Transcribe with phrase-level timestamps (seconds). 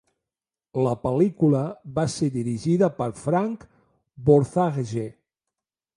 [0.85, 1.61] La pel·lícula
[1.99, 3.69] va ser dirigida per Frank
[4.31, 5.09] Borzage.